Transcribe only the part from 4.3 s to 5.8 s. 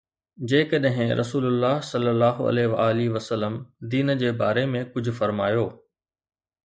باري ۾ ڪجهه فرمايو.